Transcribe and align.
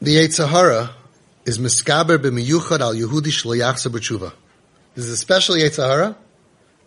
the 0.00 0.16
Yitzhahara 0.16 0.90
is 1.44 1.58
miskaber 1.58 2.18
b'miyuchad 2.18 2.80
al 2.80 2.94
Yehudi 2.94 3.32
shlo 3.32 3.56
yachsa 3.56 3.90
b'tshuva. 3.90 4.32
This 4.94 5.06
is 5.06 5.12
a 5.12 5.16
special 5.16 5.56
Yitzhahara 5.56 6.14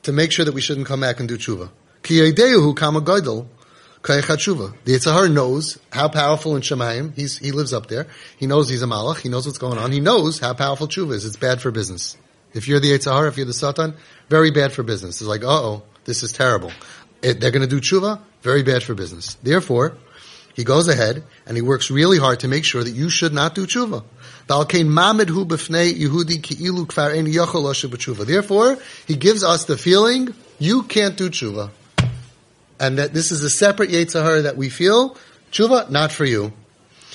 to 0.04 0.12
make 0.12 0.32
sure 0.32 0.46
that 0.46 0.54
we 0.54 0.62
shouldn't 0.62 0.88
come 0.88 1.02
back 1.02 1.20
and 1.20 1.28
do 1.28 1.38
tshuva. 1.38 1.70
Ki 2.04 2.20
yadehu 2.20 2.76
kama 2.76 3.02
gadol 3.02 3.50
kayachat 4.02 4.38
tshuva. 4.38 4.74
The 4.86 4.94
Yitzhahara 4.94 5.32
knows 5.32 5.78
how 5.92 6.08
powerful 6.08 6.55
in 6.55 6.61
Shemayim. 6.61 7.14
He's, 7.16 7.38
he 7.38 7.52
lives 7.52 7.74
up 7.74 7.88
there. 7.88 8.07
He 8.38 8.47
knows 8.47 8.70
he's 8.70 8.82
a 8.82 8.88
malach. 8.88 9.20
He 9.20 9.30
knows 9.30 9.46
what's 9.46 9.57
going 9.57 9.78
on. 9.78 9.91
He 9.91 10.00
knows 10.00 10.39
how 10.39 10.54
powerful 10.54 10.88
tshuva 10.88 11.12
is. 11.12 11.25
It's 11.25 11.36
bad 11.36 11.62
for 11.62 11.71
business. 11.71 12.18
If 12.54 12.68
you're 12.68 12.80
the 12.80 12.91
Yitzhahara, 12.91 13.28
if 13.28 13.38
you're 13.38 13.46
the 13.46 13.54
Satan, 13.54 13.93
very 14.30 14.52
bad 14.52 14.71
for 14.71 14.84
business. 14.84 15.21
It's 15.21 15.28
like, 15.28 15.43
uh 15.43 15.48
oh, 15.48 15.84
this 16.05 16.23
is 16.23 16.32
terrible. 16.32 16.71
It, 17.21 17.39
they're 17.39 17.52
going 17.52 17.68
to 17.68 17.68
do 17.68 17.82
tshuva, 17.82 18.20
very 18.41 18.64
bad 18.64 18.84
for 18.84 18.96
business. 18.96 19.36
Therefore, 19.43 19.98
he 20.54 20.63
goes 20.63 20.88
ahead 20.88 21.23
and 21.45 21.55
he 21.57 21.61
works 21.61 21.89
really 21.91 22.18
hard 22.18 22.41
to 22.41 22.47
make 22.47 22.65
sure 22.65 22.83
that 22.83 22.92
you 22.92 23.09
should 23.09 23.33
not 23.33 23.55
do 23.55 23.65
tshuva. 23.65 24.04
Therefore, 28.25 28.78
he 29.07 29.15
gives 29.15 29.43
us 29.43 29.65
the 29.65 29.78
feeling 29.78 30.33
you 30.59 30.83
can't 30.83 31.18
do 31.18 31.29
tshuva. 31.29 31.69
And 32.80 32.97
that 32.97 33.14
this 33.14 33.31
is 33.31 33.44
a 33.44 33.50
separate 33.50 33.92
Yetzirah 33.92 34.44
that 34.44 34.58
we 34.58 34.69
feel, 34.69 35.16
tshuva, 35.52 35.89
not 35.89 36.11
for 36.11 36.25
you. 36.25 36.52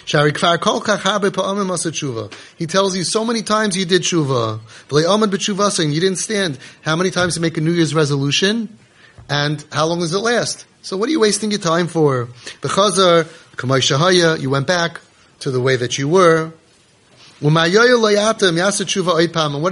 He 0.07 0.13
tells 2.67 2.97
you 2.97 3.03
so 3.03 3.25
many 3.25 3.43
times 3.43 3.77
you 3.77 3.85
did 3.85 4.03
tshuva. 4.03 4.61
saying 5.73 5.93
you 5.93 6.01
didn't 6.01 6.19
stand. 6.19 6.59
How 6.83 6.95
many 6.95 7.11
times 7.11 7.35
to 7.35 7.41
make 7.41 7.57
a 7.57 7.61
New 7.61 7.73
Year's 7.73 7.93
resolution? 7.93 8.79
And 9.29 9.65
how 9.73 9.87
long 9.87 10.01
does 10.01 10.13
it 10.13 10.19
last? 10.19 10.67
So 10.83 10.97
what 10.97 11.09
are 11.09 11.13
you 11.13 11.21
wasting 11.21 11.51
your 11.51 11.61
time 11.61 11.89
for? 11.89 12.29
The 12.61 12.69
chazar, 12.69 13.25
kamay 13.57 13.81
shahaya, 13.81 14.41
you 14.41 14.51
went 14.51 14.67
back 14.67 15.01
to 15.41 15.51
the 15.51 15.61
way 15.61 15.77
that 15.77 15.99
you 15.99 16.09
were. 16.09 16.53
And 17.41 17.55
what 17.55 17.67
are 17.73 17.77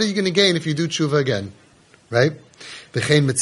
you 0.05 0.15
going 0.15 0.25
to 0.25 0.31
gain 0.31 0.57
if 0.57 0.67
you 0.67 0.75
do 0.75 0.89
tshuva 0.89 1.19
again? 1.21 1.53
Right? 2.11 2.33
And 2.93 3.03
then 3.03 3.27
the 3.27 3.35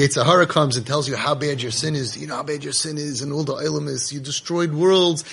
Yitzhahara 0.00 0.48
comes 0.48 0.76
and 0.76 0.86
tells 0.86 1.08
you 1.08 1.16
how 1.16 1.34
bad 1.34 1.60
your 1.60 1.72
sin 1.72 1.94
is. 1.96 2.16
You 2.16 2.26
know 2.26 2.36
how 2.36 2.42
bad 2.42 2.62
your 2.64 2.72
sin 2.72 2.96
is 2.96 3.20
and 3.20 3.32
all 3.32 3.44
the 3.44 3.54
ilm 3.54 3.88
is. 3.88 4.12
You 4.12 4.20
destroyed 4.20 4.72
worlds. 4.72 5.24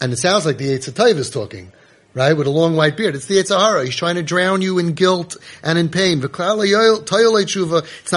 And 0.00 0.12
it 0.12 0.18
sounds 0.18 0.46
like 0.46 0.58
the 0.58 0.78
Yitzhahara 0.78 1.16
is 1.16 1.30
talking 1.30 1.72
right, 2.16 2.32
with 2.32 2.46
a 2.46 2.50
long 2.50 2.74
white 2.74 2.96
beard. 2.96 3.14
It's 3.14 3.26
the 3.26 3.36
Yitzhahara. 3.36 3.84
He's 3.84 3.94
trying 3.94 4.14
to 4.14 4.22
drown 4.22 4.62
you 4.62 4.78
in 4.78 4.94
guilt 4.94 5.36
and 5.62 5.78
in 5.78 5.90
pain. 5.90 6.22
It's 6.24 6.38
not 6.38 6.56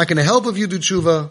going 0.08 0.18
to 0.18 0.24
help 0.24 0.48
if 0.48 0.58
you 0.58 0.68
do 0.68 0.80
tshuva. 0.80 1.30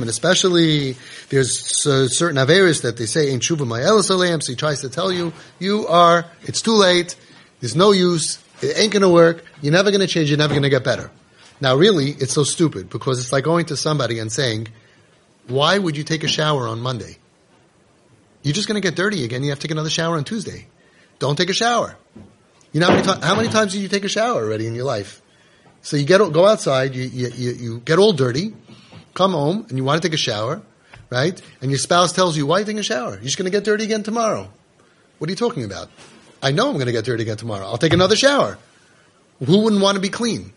And 0.00 0.10
especially, 0.10 0.96
there's 1.28 1.58
certain 1.58 2.36
averis 2.36 2.82
that 2.82 2.96
they 2.96 3.06
say 3.06 3.28
ain't 3.30 3.42
tshuva 3.42 3.66
ma'elas 3.66 4.42
so 4.42 4.50
he 4.50 4.56
tries 4.56 4.80
to 4.80 4.88
tell 4.88 5.12
you, 5.12 5.32
you 5.58 5.86
are, 5.86 6.24
it's 6.42 6.62
too 6.62 6.72
late, 6.72 7.14
there's 7.60 7.76
no 7.76 7.92
use, 7.92 8.42
it 8.62 8.78
ain't 8.78 8.92
gonna 8.92 9.08
work, 9.08 9.44
you're 9.60 9.72
never 9.72 9.90
gonna 9.90 10.06
change, 10.06 10.30
you're 10.30 10.38
never 10.38 10.54
gonna 10.54 10.70
get 10.70 10.82
better. 10.82 11.10
Now 11.60 11.76
really, 11.76 12.10
it's 12.10 12.32
so 12.32 12.42
stupid, 12.44 12.88
because 12.90 13.18
it's 13.18 13.32
like 13.32 13.44
going 13.44 13.66
to 13.66 13.76
somebody 13.76 14.18
and 14.18 14.32
saying, 14.32 14.68
why 15.46 15.78
would 15.78 15.96
you 15.96 16.04
take 16.04 16.24
a 16.24 16.28
shower 16.28 16.66
on 16.68 16.80
Monday? 16.80 17.18
You're 18.42 18.54
just 18.54 18.68
going 18.68 18.80
to 18.80 18.86
get 18.86 18.96
dirty 18.96 19.24
again. 19.24 19.42
You 19.42 19.50
have 19.50 19.58
to 19.60 19.68
take 19.68 19.72
another 19.72 19.90
shower 19.90 20.16
on 20.16 20.24
Tuesday. 20.24 20.66
Don't 21.18 21.36
take 21.36 21.50
a 21.50 21.54
shower. 21.54 21.96
You 22.72 22.80
know 22.80 22.86
how 22.88 22.94
many, 22.94 23.20
how 23.20 23.36
many 23.36 23.48
times 23.48 23.72
did 23.72 23.82
you 23.82 23.88
take 23.88 24.04
a 24.04 24.08
shower 24.08 24.42
already 24.42 24.66
in 24.66 24.74
your 24.74 24.84
life? 24.84 25.20
So 25.82 25.96
you 25.96 26.04
get 26.04 26.18
go 26.32 26.46
outside, 26.46 26.94
you, 26.94 27.04
you, 27.04 27.28
you, 27.28 27.50
you 27.52 27.78
get 27.80 27.98
all 27.98 28.12
dirty, 28.12 28.54
come 29.14 29.32
home, 29.32 29.66
and 29.68 29.76
you 29.76 29.84
want 29.84 30.00
to 30.00 30.08
take 30.08 30.14
a 30.14 30.18
shower, 30.18 30.62
right? 31.10 31.40
And 31.60 31.70
your 31.70 31.78
spouse 31.78 32.12
tells 32.12 32.36
you, 32.36 32.46
"Why 32.46 32.56
are 32.56 32.60
you 32.60 32.66
taking 32.66 32.78
a 32.78 32.84
shower? 32.84 33.14
You're 33.14 33.22
just 33.22 33.36
going 33.36 33.50
to 33.50 33.50
get 33.50 33.64
dirty 33.64 33.84
again 33.84 34.02
tomorrow." 34.02 34.48
What 35.18 35.28
are 35.28 35.32
you 35.32 35.36
talking 35.36 35.64
about? 35.64 35.88
I 36.42 36.50
know 36.50 36.68
I'm 36.68 36.74
going 36.74 36.86
to 36.86 36.92
get 36.92 37.04
dirty 37.04 37.22
again 37.22 37.36
tomorrow. 37.36 37.66
I'll 37.66 37.78
take 37.78 37.92
another 37.92 38.16
shower. 38.16 38.58
Who 39.44 39.62
wouldn't 39.62 39.82
want 39.82 39.94
to 39.94 40.00
be 40.00 40.08
clean? 40.08 40.52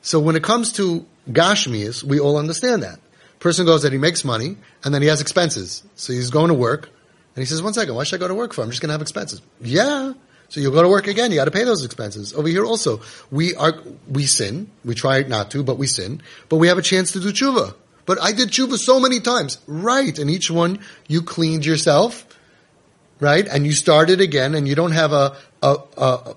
So 0.00 0.18
when 0.18 0.34
it 0.34 0.42
comes 0.42 0.72
to 0.72 1.06
gashmias, 1.30 2.02
we 2.02 2.18
all 2.18 2.36
understand 2.36 2.82
that. 2.82 2.98
Person 3.38 3.64
goes 3.64 3.82
that 3.82 3.92
he 3.92 3.98
makes 3.98 4.24
money 4.24 4.56
and 4.82 4.92
then 4.92 5.02
he 5.02 5.08
has 5.08 5.20
expenses. 5.20 5.84
So 5.94 6.12
he's 6.12 6.30
going 6.30 6.48
to 6.48 6.54
work 6.54 6.90
and 7.34 7.42
he 7.42 7.46
says, 7.46 7.62
one 7.62 7.72
second, 7.72 7.94
why 7.94 8.04
should 8.04 8.16
I 8.16 8.20
go 8.20 8.28
to 8.28 8.34
work 8.34 8.52
for? 8.52 8.62
I'm 8.62 8.70
just 8.70 8.82
going 8.82 8.88
to 8.88 8.92
have 8.92 9.02
expenses. 9.02 9.40
Yeah. 9.60 10.12
So 10.50 10.60
you'll 10.60 10.72
go 10.72 10.82
to 10.82 10.88
work 10.88 11.06
again. 11.06 11.30
You 11.30 11.38
got 11.38 11.46
to 11.46 11.50
pay 11.50 11.64
those 11.64 11.82
expenses. 11.82 12.34
Over 12.34 12.48
here 12.48 12.64
also, 12.64 13.00
we 13.30 13.54
are, 13.54 13.80
we 14.06 14.26
sin. 14.26 14.70
We 14.84 14.94
try 14.94 15.22
not 15.22 15.50
to, 15.52 15.62
but 15.62 15.78
we 15.78 15.86
sin. 15.86 16.20
But 16.50 16.58
we 16.58 16.68
have 16.68 16.76
a 16.76 16.82
chance 16.82 17.12
to 17.12 17.20
do 17.20 17.32
tshuva. 17.32 17.74
But 18.04 18.20
I 18.20 18.32
did 18.32 18.50
tshuva 18.50 18.76
so 18.76 19.00
many 19.00 19.20
times. 19.20 19.58
Right. 19.66 20.18
And 20.18 20.28
each 20.28 20.50
one 20.50 20.80
you 21.08 21.22
cleaned 21.22 21.64
yourself. 21.64 22.26
Right. 23.18 23.48
And 23.48 23.64
you 23.64 23.72
started 23.72 24.20
again 24.20 24.54
and 24.54 24.68
you 24.68 24.74
don't 24.74 24.92
have 24.92 25.12
a, 25.12 25.36
a, 25.62 25.76
a 25.96 26.36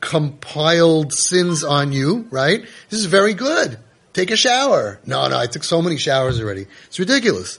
compiled 0.00 1.12
sins 1.12 1.62
on 1.62 1.92
you. 1.92 2.26
Right. 2.30 2.62
This 2.88 2.98
is 2.98 3.06
very 3.06 3.34
good. 3.34 3.78
Take 4.12 4.32
a 4.32 4.36
shower. 4.36 4.98
No, 5.06 5.28
no, 5.28 5.38
I 5.38 5.46
took 5.46 5.62
so 5.64 5.80
many 5.80 5.98
showers 5.98 6.40
already. 6.40 6.66
It's 6.88 6.98
ridiculous. 6.98 7.58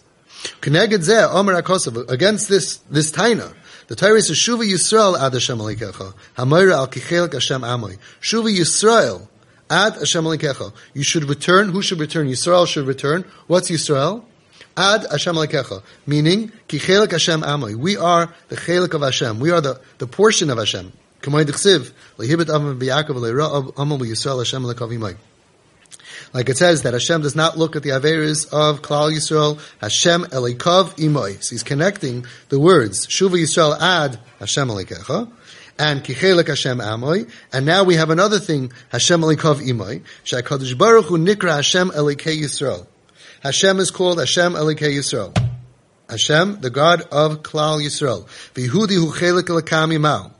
Against 0.61 2.49
this, 2.49 2.77
this 2.77 3.11
taina, 3.11 3.53
the 3.87 3.95
Torah 3.95 4.21
says, 4.21 4.37
Shuva 4.37 4.63
Yisrael 4.63 5.19
ad 5.19 5.33
Hashem 5.33 5.57
alikecha. 5.57 6.13
Hamayra 6.37 6.73
al 6.73 6.87
kichelek 6.87 7.33
Hashem 7.33 7.61
amoy. 7.61 7.97
Shuva 8.21 8.49
Yisrael 8.55 9.27
ad 9.69 9.95
Hashem 9.95 10.23
alikecha. 10.23 10.73
You 10.93 11.03
should 11.03 11.25
return. 11.25 11.69
Who 11.69 11.81
should 11.81 11.99
return? 11.99 12.27
Yisrael 12.27 12.65
should 12.67 12.87
return. 12.87 13.25
What's 13.47 13.69
Yisrael? 13.69 14.23
Ad 14.77 15.05
Hashem 15.11 15.35
alikecha. 15.35 15.83
Meaning, 16.07 16.51
kichelek 16.67 17.11
Hashem 17.11 17.41
amoy. 17.41 17.75
We 17.75 17.97
are 17.97 18.33
the 18.47 18.55
chelik 18.55 18.93
of 18.93 19.01
Hashem. 19.01 19.39
We 19.39 19.51
are 19.51 19.61
the, 19.61 19.81
the 19.97 20.07
portion 20.07 20.49
of 20.49 20.57
Hashem. 20.57 20.91
Kamay 21.21 21.43
dechsiv. 21.43 21.91
Lehibet 22.17 22.45
avam 22.45 22.79
b'Yakov 22.79 23.17
le'ra 23.17 23.73
amal 23.77 23.99
b'Yisrael 23.99 24.39
Hashem 24.39 24.63
alekavimay. 24.63 25.17
Like 26.33 26.49
it 26.49 26.57
says 26.57 26.83
that 26.83 26.93
Hashem 26.93 27.21
does 27.21 27.35
not 27.35 27.57
look 27.57 27.75
at 27.75 27.83
the 27.83 27.89
Averis 27.89 28.51
of 28.51 28.81
Klal 28.81 29.11
Yisrael, 29.11 29.59
Hashem 29.79 30.23
Elikov. 30.25 31.43
So 31.43 31.55
he's 31.55 31.63
connecting 31.63 32.25
the 32.49 32.59
words, 32.59 33.07
Shuva 33.07 33.41
Yisrael 33.41 33.79
ad 33.79 34.19
Hashem 34.39 34.67
Elikecha, 34.67 35.31
and 35.77 36.03
Kichelik 36.03 36.47
Hashem 36.47 36.79
Amoy, 36.79 37.29
and 37.51 37.65
now 37.65 37.83
we 37.83 37.95
have 37.95 38.09
another 38.09 38.39
thing, 38.39 38.71
Hashem 38.89 39.21
Elikov 39.21 39.61
Imoy, 39.61 40.01
Shakadosh 40.23 40.77
Baruch 40.77 41.05
Hu 41.05 41.17
Nikra 41.17 41.55
Hashem 41.55 41.89
Elikei 41.89 42.39
Yisrael. 42.39 42.87
Hashem 43.41 43.79
is 43.79 43.91
called 43.91 44.19
Hashem 44.19 44.53
Elikei 44.53 44.93
Yisrael. 44.93 45.37
Hashem, 46.09 46.61
the 46.61 46.69
God 46.69 47.01
of 47.11 47.43
Klal 47.43 47.81
Yisrael. 47.81 48.27
Vihudi 48.53 48.95
Hu 48.95 49.11
Chelik 49.11 49.43
Elikam 49.43 49.93
Imao. 49.93 50.31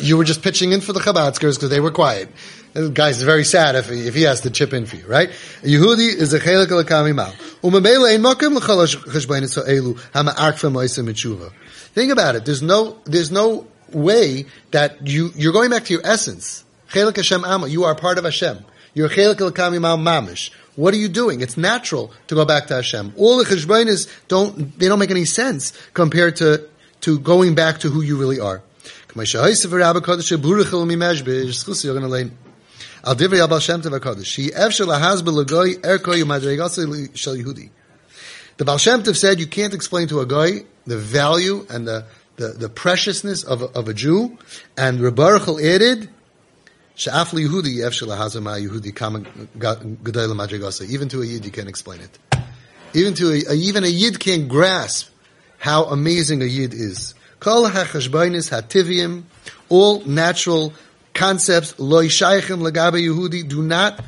You 0.00 0.16
were 0.16 0.24
just 0.24 0.42
pitching 0.42 0.72
in 0.72 0.80
for 0.80 0.92
the 0.92 1.00
Chabadskers 1.00 1.54
because 1.54 1.70
they 1.70 1.80
were 1.80 1.90
quiet. 1.90 2.28
The 2.72 2.88
guy's 2.88 3.20
very 3.22 3.44
sad 3.44 3.74
if 3.74 3.88
he, 3.88 4.06
if 4.06 4.14
he 4.14 4.22
has 4.22 4.42
to 4.42 4.50
chip 4.50 4.72
in 4.72 4.86
for 4.86 4.96
you, 4.96 5.06
right? 5.06 5.30
Yehudi 5.62 6.14
is 6.14 6.32
a 6.32 6.40
chelik 6.40 6.70
l'kami 6.70 7.14
mal. 7.14 7.32
Umamela 7.62 8.14
ein 8.14 8.22
makim 8.22 8.54
l'chalash 8.54 8.96
cheshbainis 8.96 9.56
ha'elu 9.56 9.94
hama'akfa 9.94 10.70
ma'isa 10.70 11.04
mitshuva. 11.04 11.52
Think 11.94 12.12
about 12.12 12.36
it. 12.36 12.44
There's 12.44 12.62
no, 12.62 12.98
there's 13.04 13.30
no 13.30 13.66
way 13.92 14.46
that 14.70 15.06
you, 15.06 15.30
you're 15.34 15.52
going 15.52 15.70
back 15.70 15.84
to 15.86 15.92
your 15.92 16.06
essence. 16.06 16.64
Chelik 16.92 17.16
Hashem 17.16 17.44
Amma. 17.44 17.66
You 17.66 17.84
are 17.84 17.94
part 17.96 18.18
of 18.18 18.24
Hashem. 18.24 18.64
You're 18.94 19.08
chelik 19.08 19.40
l'kami 19.40 19.80
mal 19.80 19.98
mamish. 19.98 20.52
What 20.76 20.94
are 20.94 20.98
you 20.98 21.08
doing? 21.08 21.40
It's 21.40 21.56
natural 21.56 22.12
to 22.28 22.36
go 22.36 22.44
back 22.44 22.68
to 22.68 22.74
Hashem. 22.74 23.14
All 23.16 23.36
the 23.38 23.44
cheshbainis 23.44 24.08
don't, 24.28 24.78
they 24.78 24.86
don't 24.86 25.00
make 25.00 25.10
any 25.10 25.24
sense 25.24 25.72
compared 25.92 26.36
to, 26.36 26.68
to 27.00 27.18
going 27.18 27.56
back 27.56 27.78
to 27.80 27.88
who 27.90 28.00
you 28.00 28.16
really 28.16 28.38
are. 28.38 28.62
Al. 33.02 33.14
She 34.24 34.50
efshel 34.50 34.88
yumadregase 36.18 36.78
er 36.78 37.16
shel 37.16 37.34
Yehudi. 37.34 37.70
The 38.56 38.64
Baal 38.64 38.78
Shem 38.78 39.02
Tov 39.02 39.16
said 39.16 39.40
you 39.40 39.46
can't 39.46 39.72
explain 39.72 40.08
to 40.08 40.20
a 40.20 40.26
guy 40.26 40.64
the 40.86 40.98
value 40.98 41.66
and 41.70 41.88
the, 41.88 42.04
the, 42.36 42.48
the 42.48 42.68
preciousness 42.68 43.42
of 43.42 43.62
a, 43.62 43.66
of 43.66 43.88
a 43.88 43.94
Jew, 43.94 44.36
and 44.76 45.00
Rebbe 45.00 45.22
added, 45.22 46.10
Sha'af 46.96 47.32
Yehudi 47.32 47.76
efshel 47.78 48.08
lahaz 48.08 48.38
ma 48.42 48.56
Yehudi 48.56 48.94
kama 48.94 49.20
gadol 49.58 50.34
madregase. 50.34 50.90
Even 50.90 51.08
to 51.08 51.22
a 51.22 51.24
Yid 51.24 51.46
you 51.46 51.50
can't 51.50 51.68
explain 51.68 52.00
it. 52.00 52.18
Even 52.92 53.14
to 53.14 53.30
a, 53.32 53.54
even 53.54 53.84
a 53.84 53.88
Yid 53.88 54.20
can't 54.20 54.48
grasp 54.48 55.08
how 55.58 55.84
amazing 55.84 56.42
a 56.42 56.44
Yid 56.44 56.74
is. 56.74 57.14
Kol 57.40 57.68
hachashbainis 57.68 58.50
hativim, 58.50 59.22
all 59.68 60.04
natural 60.04 60.74
concepts, 61.14 61.78
loy 61.78 62.06
shaychim 62.06 62.60
lagabe 62.60 63.00
Yehudi, 63.02 63.48
do 63.48 63.62
not, 63.62 63.98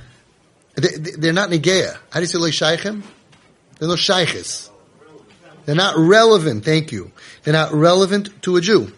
they, 0.75 1.29
are 1.29 1.33
not 1.33 1.49
negeya. 1.49 1.97
How 2.11 2.21
do 2.21 2.21
you 2.21 2.27
say 2.27 2.39
loy 2.39 2.51
shaychim? 2.51 3.03
They're 3.79 3.89
no 3.89 3.95
shaychis. 3.95 4.69
They're 5.65 5.75
not 5.75 5.97
relevant, 5.97 6.65
thank 6.65 6.93
you. 6.93 7.11
They're 7.43 7.55
not 7.55 7.73
relevant 7.73 8.43
to 8.43 8.57
a 8.57 8.61
Jew. 8.61 8.93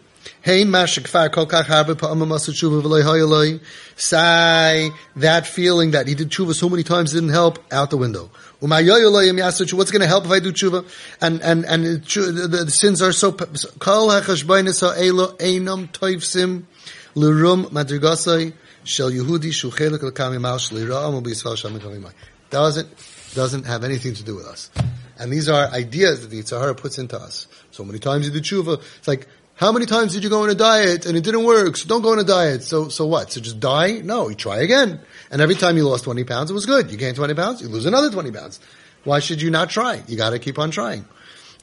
Sai, 3.96 4.90
that 5.16 5.46
feeling 5.46 5.90
that 5.92 6.08
he 6.08 6.14
did 6.14 6.30
tshuva 6.30 6.54
so 6.54 6.68
many 6.68 6.82
times 6.82 7.12
didn't 7.12 7.30
help, 7.30 7.58
out 7.72 7.90
the 7.90 7.96
window. 7.96 8.30
What's 8.60 9.90
going 9.90 10.00
to 10.00 10.06
help 10.06 10.24
if 10.24 10.30
I 10.30 10.40
do 10.40 10.52
tshuva? 10.52 10.86
And, 11.20 11.42
and, 11.42 11.64
and 11.64 11.84
the, 11.84 12.64
the, 12.64 12.70
sins 12.70 13.02
are 13.02 13.12
so, 13.12 13.32
kol 13.32 14.10
ha'chashbainis 14.10 14.80
ha'elo 14.80 15.36
einam 15.36 15.88
toivsim 15.88 16.64
l'rum 17.14 17.66
madrigasai 17.66 18.52
shel 18.84 19.10
Yehudi 19.10 19.50
shuchelik 19.50 20.02
l'kamimal 20.02 20.58
shlira'am 20.58 21.22
u'b'yisrael 21.22 21.56
shamikavimai. 21.56 22.12
Doesn't, 22.50 22.88
doesn't 23.34 23.66
have 23.66 23.84
anything 23.84 24.14
to 24.14 24.22
do 24.22 24.36
with 24.36 24.46
us. 24.46 24.70
And 25.18 25.32
these 25.32 25.48
are 25.48 25.68
ideas 25.68 26.22
that 26.22 26.28
the 26.28 26.42
Yitzhahara 26.42 26.76
puts 26.76 26.98
into 26.98 27.16
us. 27.16 27.46
So 27.70 27.84
many 27.84 27.98
times 27.98 28.26
you 28.26 28.32
do 28.32 28.40
tshuva, 28.40 28.80
it's 28.98 29.08
like, 29.08 29.28
how 29.56 29.70
many 29.70 29.86
times 29.86 30.12
did 30.12 30.24
you 30.24 30.30
go 30.30 30.42
on 30.42 30.50
a 30.50 30.54
diet 30.54 31.06
and 31.06 31.16
it 31.16 31.22
didn't 31.22 31.44
work? 31.44 31.76
So 31.76 31.86
don't 31.86 32.02
go 32.02 32.12
on 32.12 32.18
a 32.18 32.24
diet. 32.24 32.64
So, 32.64 32.88
so 32.88 33.06
what? 33.06 33.30
So 33.30 33.40
just 33.40 33.60
die? 33.60 34.00
No, 34.02 34.28
you 34.28 34.34
try 34.34 34.58
again. 34.58 35.00
And 35.30 35.40
every 35.40 35.54
time 35.54 35.76
you 35.76 35.88
lost 35.88 36.04
20 36.04 36.24
pounds, 36.24 36.50
it 36.50 36.54
was 36.54 36.66
good. 36.66 36.90
You 36.90 36.98
gain 36.98 37.14
20 37.14 37.34
pounds, 37.34 37.62
you 37.62 37.68
lose 37.68 37.86
another 37.86 38.10
20 38.10 38.32
pounds. 38.32 38.58
Why 39.04 39.20
should 39.20 39.40
you 39.40 39.50
not 39.50 39.70
try? 39.70 40.02
You 40.08 40.16
gotta 40.16 40.38
keep 40.38 40.58
on 40.58 40.70
trying. 40.70 41.04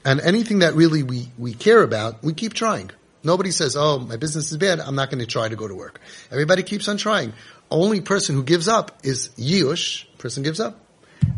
And 0.05 0.21
anything 0.21 0.59
that 0.59 0.73
really 0.73 1.03
we, 1.03 1.27
we 1.37 1.53
care 1.53 1.83
about, 1.83 2.23
we 2.23 2.33
keep 2.33 2.53
trying. 2.53 2.91
Nobody 3.23 3.51
says, 3.51 3.75
oh, 3.75 3.99
my 3.99 4.15
business 4.15 4.51
is 4.51 4.57
bad, 4.57 4.79
I'm 4.79 4.95
not 4.95 5.11
gonna 5.11 5.25
try 5.25 5.49
to 5.49 5.55
go 5.55 5.67
to 5.67 5.75
work. 5.75 5.99
Everybody 6.31 6.63
keeps 6.63 6.87
on 6.87 6.97
trying. 6.97 7.33
Only 7.69 8.01
person 8.01 8.35
who 8.35 8.43
gives 8.43 8.67
up 8.67 8.99
is 9.03 9.29
Yush, 9.37 10.05
person 10.17 10.43
gives 10.43 10.59
up. 10.59 10.79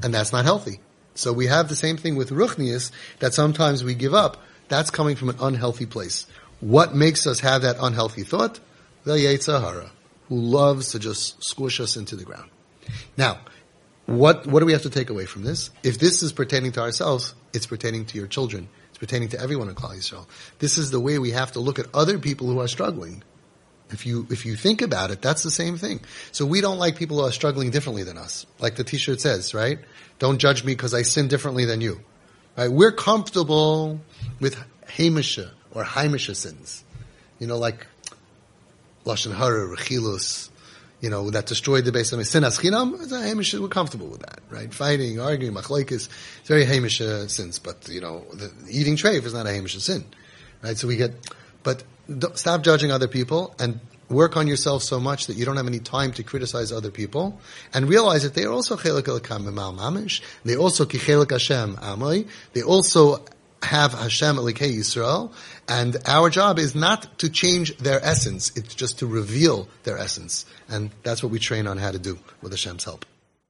And 0.03 0.13
that's 0.13 0.31
not 0.31 0.45
healthy. 0.45 0.79
So 1.15 1.33
we 1.33 1.47
have 1.47 1.67
the 1.67 1.75
same 1.75 1.97
thing 1.97 2.15
with 2.15 2.29
Ruchnius, 2.29 2.91
that 3.19 3.33
sometimes 3.33 3.83
we 3.83 3.95
give 3.95 4.13
up. 4.13 4.37
That's 4.69 4.89
coming 4.89 5.15
from 5.15 5.29
an 5.29 5.37
unhealthy 5.39 5.85
place. 5.85 6.25
What 6.63 6.95
makes 6.95 7.27
us 7.27 7.41
have 7.41 7.63
that 7.63 7.75
unhealthy 7.81 8.23
thought? 8.23 8.61
The 9.03 9.15
Yetzirah, 9.15 9.89
who 10.29 10.35
loves 10.37 10.93
to 10.93 10.99
just 10.99 11.43
squish 11.43 11.81
us 11.81 11.97
into 11.97 12.15
the 12.15 12.23
ground. 12.23 12.49
Now, 13.17 13.39
what, 14.05 14.47
what 14.47 14.61
do 14.61 14.65
we 14.65 14.71
have 14.71 14.83
to 14.83 14.89
take 14.89 15.09
away 15.09 15.25
from 15.25 15.43
this? 15.43 15.71
If 15.83 15.99
this 15.99 16.23
is 16.23 16.31
pertaining 16.31 16.71
to 16.73 16.79
ourselves, 16.79 17.35
it's 17.53 17.65
pertaining 17.65 18.05
to 18.05 18.17
your 18.17 18.27
children. 18.27 18.69
It's 18.91 18.97
pertaining 18.97 19.27
to 19.29 19.41
everyone 19.41 19.67
in 19.67 19.75
Klal 19.75 19.97
Yisrael. 19.97 20.25
This 20.59 20.77
is 20.77 20.89
the 20.89 21.01
way 21.01 21.19
we 21.19 21.31
have 21.31 21.51
to 21.51 21.59
look 21.59 21.79
at 21.79 21.87
other 21.93 22.17
people 22.17 22.47
who 22.47 22.61
are 22.61 22.69
struggling. 22.69 23.23
If 23.89 24.05
you, 24.05 24.25
if 24.29 24.45
you 24.45 24.55
think 24.55 24.81
about 24.81 25.11
it, 25.11 25.21
that's 25.21 25.43
the 25.43 25.51
same 25.51 25.77
thing. 25.77 25.99
So 26.31 26.45
we 26.45 26.61
don't 26.61 26.79
like 26.79 26.95
people 26.95 27.17
who 27.17 27.27
are 27.27 27.33
struggling 27.33 27.71
differently 27.71 28.03
than 28.03 28.17
us. 28.17 28.45
Like 28.59 28.75
the 28.77 28.85
t-shirt 28.85 29.19
says, 29.19 29.53
right? 29.53 29.79
Don't 30.17 30.37
judge 30.37 30.63
me 30.63 30.71
because 30.71 30.93
I 30.93 31.01
sin 31.01 31.27
differently 31.27 31.65
than 31.65 31.81
you. 31.81 31.99
Right? 32.55 32.71
We're 32.71 32.93
comfortable 32.93 33.99
with 34.39 34.55
Hamisha 34.87 35.51
or 35.73 35.83
Haimisha 35.83 36.35
sins. 36.35 36.83
You 37.39 37.47
know, 37.47 37.57
like 37.57 37.85
Lashon 39.05 39.33
Hara, 39.35 39.67
Rechilus, 39.75 40.49
you 41.01 41.09
know, 41.09 41.29
that 41.31 41.47
destroyed 41.47 41.83
the 41.83 41.91
base 41.91 42.13
of 42.13 42.19
my 42.19 42.23
sinas 42.23 42.57
chinam, 42.59 42.93
it's 43.01 43.11
a 43.11 43.21
Hamish, 43.21 43.53
we're 43.59 43.67
comfortable 43.67 44.07
with 44.07 44.21
that, 44.21 44.39
right? 44.49 44.73
Fighting, 44.73 45.19
arguing, 45.19 45.53
machlaikis, 45.53 46.07
it's 46.07 46.47
very 46.47 46.63
Hamish 46.63 47.01
uh, 47.01 47.27
sins, 47.27 47.59
but, 47.59 47.89
you 47.89 47.99
know, 47.99 48.23
the, 48.33 48.49
eating 48.69 48.95
treif 48.95 49.25
is 49.25 49.33
not 49.33 49.45
a 49.45 49.49
Hamish 49.49 49.77
sin, 49.79 50.05
right? 50.61 50.77
So 50.77 50.87
we 50.87 50.95
get, 50.95 51.11
but 51.63 51.83
stop 52.35 52.61
judging 52.61 52.89
other 52.89 53.09
people 53.09 53.53
and 53.59 53.81
work 54.07 54.37
on 54.37 54.47
yourself 54.47 54.83
so 54.83 54.99
much 54.99 55.27
that 55.27 55.35
you 55.35 55.43
don't 55.43 55.57
have 55.57 55.67
any 55.67 55.79
time 55.79 56.13
to 56.13 56.23
criticize 56.23 56.71
other 56.71 56.91
people, 56.91 57.39
and 57.73 57.89
realize 57.89 58.23
that 58.23 58.33
they 58.33 58.45
are 58.45 58.51
also 58.51 58.77
chelik 58.77 59.03
mamish. 59.03 60.21
They 60.45 60.55
also 60.55 60.85
kichelik 60.85 61.31
Hashem 61.31 61.75
amoi. 61.77 62.29
They 62.53 62.61
also 62.61 63.25
have 63.63 63.93
Hashem 63.93 64.35
Elikei 64.35 64.77
Yisrael, 64.77 65.31
and 65.67 65.97
our 66.05 66.29
job 66.29 66.59
is 66.59 66.75
not 66.75 67.17
to 67.19 67.29
change 67.29 67.77
their 67.77 68.03
essence, 68.03 68.51
it's 68.55 68.75
just 68.75 68.99
to 68.99 69.07
reveal 69.07 69.67
their 69.83 69.97
essence. 69.97 70.45
And 70.67 70.91
that's 71.03 71.23
what 71.23 71.31
we 71.31 71.39
train 71.39 71.67
on 71.67 71.77
how 71.77 71.91
to 71.91 71.99
do 71.99 72.19
with 72.41 72.51
Hashem's 72.51 72.83
help. 72.83 73.05